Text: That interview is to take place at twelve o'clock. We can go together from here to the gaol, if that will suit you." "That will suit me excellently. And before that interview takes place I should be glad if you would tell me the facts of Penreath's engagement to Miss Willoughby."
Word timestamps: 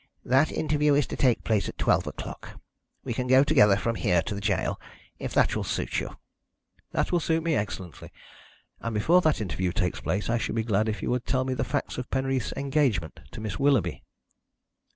That 0.25 0.51
interview 0.51 0.95
is 0.95 1.05
to 1.13 1.15
take 1.15 1.43
place 1.43 1.69
at 1.69 1.77
twelve 1.77 2.07
o'clock. 2.07 2.59
We 3.03 3.13
can 3.13 3.27
go 3.27 3.43
together 3.43 3.77
from 3.77 3.93
here 3.93 4.23
to 4.23 4.33
the 4.33 4.41
gaol, 4.41 4.81
if 5.19 5.31
that 5.35 5.55
will 5.55 5.63
suit 5.63 5.99
you." 5.99 6.17
"That 6.91 7.11
will 7.11 7.19
suit 7.19 7.43
me 7.43 7.53
excellently. 7.53 8.11
And 8.79 8.95
before 8.95 9.21
that 9.21 9.39
interview 9.41 9.71
takes 9.71 10.01
place 10.01 10.27
I 10.27 10.39
should 10.39 10.55
be 10.55 10.63
glad 10.63 10.89
if 10.89 11.03
you 11.03 11.11
would 11.11 11.27
tell 11.27 11.45
me 11.45 11.53
the 11.53 11.63
facts 11.63 11.99
of 11.99 12.09
Penreath's 12.09 12.51
engagement 12.57 13.19
to 13.29 13.39
Miss 13.41 13.59
Willoughby." 13.59 14.01